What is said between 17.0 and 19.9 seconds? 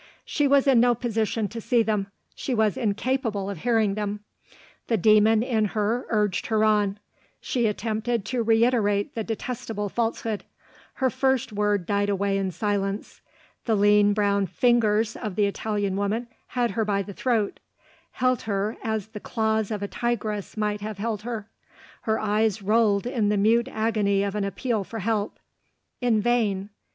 the throat held her as the claws of a